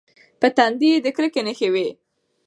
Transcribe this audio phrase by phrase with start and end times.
[0.39, 1.87] په تندي یې د کرکې نښې وې.